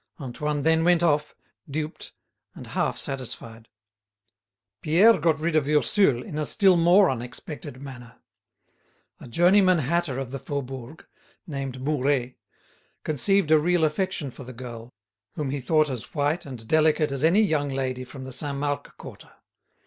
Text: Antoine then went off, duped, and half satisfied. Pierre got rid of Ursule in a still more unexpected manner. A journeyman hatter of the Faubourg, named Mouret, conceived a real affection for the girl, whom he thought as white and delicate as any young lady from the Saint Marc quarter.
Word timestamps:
Antoine 0.19 0.63
then 0.63 0.83
went 0.83 1.03
off, 1.03 1.35
duped, 1.69 2.11
and 2.55 2.65
half 2.65 2.97
satisfied. 2.97 3.69
Pierre 4.81 5.19
got 5.19 5.39
rid 5.39 5.55
of 5.55 5.67
Ursule 5.67 6.23
in 6.23 6.39
a 6.39 6.45
still 6.47 6.75
more 6.75 7.07
unexpected 7.07 7.79
manner. 7.79 8.15
A 9.19 9.27
journeyman 9.27 9.77
hatter 9.77 10.17
of 10.17 10.31
the 10.31 10.39
Faubourg, 10.39 11.05
named 11.45 11.81
Mouret, 11.83 12.35
conceived 13.03 13.51
a 13.51 13.59
real 13.59 13.83
affection 13.83 14.31
for 14.31 14.43
the 14.43 14.53
girl, 14.53 14.89
whom 15.35 15.51
he 15.51 15.59
thought 15.61 15.87
as 15.87 16.15
white 16.15 16.47
and 16.47 16.67
delicate 16.67 17.11
as 17.11 17.23
any 17.23 17.43
young 17.43 17.69
lady 17.69 18.03
from 18.03 18.23
the 18.23 18.33
Saint 18.33 18.57
Marc 18.57 18.97
quarter. 18.97 19.31